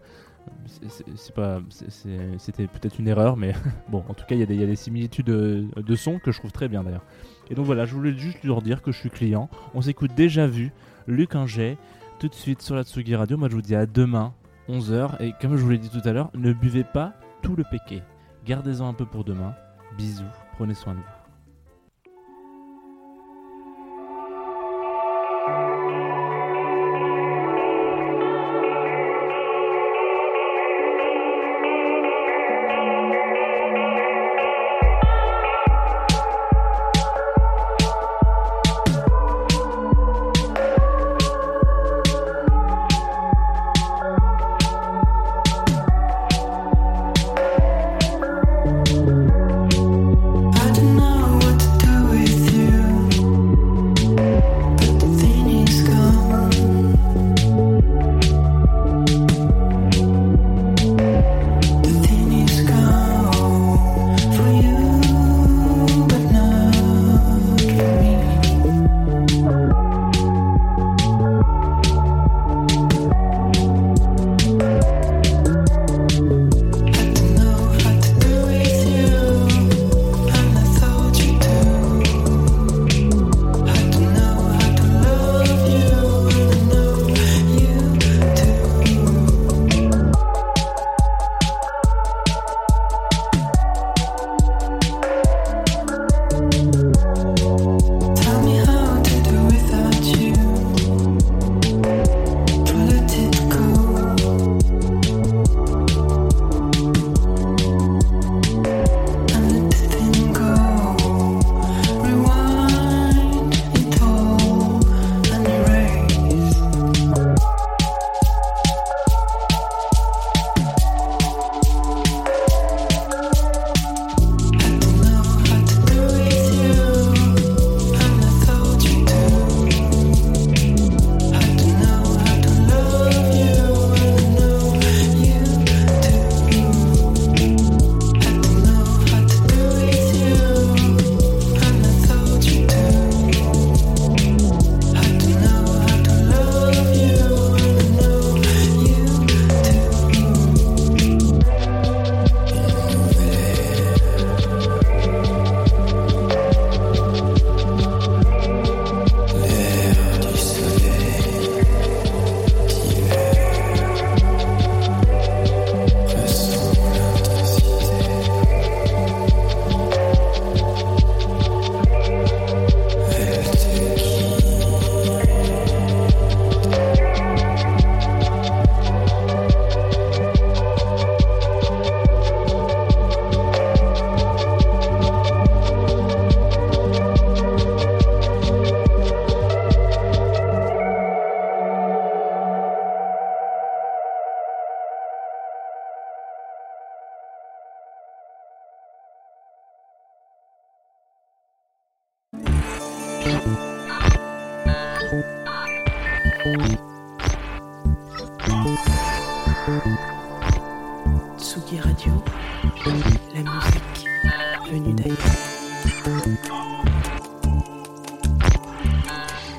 c'était 2.37 2.67
peut-être 2.67 2.99
une 2.99 3.07
erreur, 3.07 3.37
mais 3.37 3.53
bon, 3.89 4.03
en 4.09 4.13
tout 4.13 4.25
cas, 4.25 4.35
il 4.35 4.39
y 4.39 4.63
a 4.63 4.65
des 4.65 4.75
similitudes 4.75 5.27
de, 5.27 5.65
de 5.77 5.95
son 5.95 6.19
que 6.19 6.31
je 6.31 6.39
trouve 6.39 6.51
très 6.51 6.67
bien 6.67 6.83
d'ailleurs. 6.83 7.05
Et 7.49 7.55
donc 7.55 7.65
voilà, 7.65 7.85
je 7.85 7.93
voulais 7.93 8.13
juste 8.17 8.43
leur 8.43 8.61
dire 8.61 8.81
que 8.81 8.91
je 8.91 8.97
suis 8.97 9.09
client. 9.09 9.49
On 9.73 9.81
s'écoute 9.81 10.11
déjà 10.15 10.47
vu, 10.47 10.71
Luc 11.07 11.35
Angers, 11.35 11.77
tout 12.19 12.27
de 12.27 12.33
suite 12.33 12.61
sur 12.61 12.75
la 12.75 12.83
Tsugi 12.83 13.15
Radio. 13.15 13.37
Moi, 13.37 13.49
je 13.49 13.55
vous 13.55 13.61
dis 13.61 13.75
à 13.75 13.85
demain, 13.85 14.33
11h. 14.69 15.21
Et 15.21 15.33
comme 15.41 15.57
je 15.57 15.63
vous 15.63 15.69
l'ai 15.69 15.77
dit 15.77 15.89
tout 15.89 16.07
à 16.07 16.13
l'heure, 16.13 16.29
ne 16.33 16.53
buvez 16.53 16.83
pas 16.83 17.13
tout 17.41 17.55
le 17.55 17.63
péquet. 17.69 18.03
Gardez-en 18.45 18.87
un 18.87 18.93
peu 18.93 19.05
pour 19.05 19.23
demain. 19.23 19.53
Bisous, 19.97 20.23
prenez 20.57 20.73
soin 20.73 20.93
de 20.93 20.99
vous. 20.99 21.12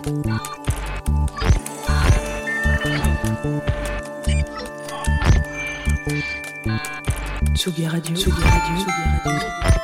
Tsugi 0.05 0.21
Radio, 7.88 8.12
Tsugi 8.14 8.43
Radio, 8.43 8.75
Tsugi 8.75 9.25
Radio. 9.25 9.84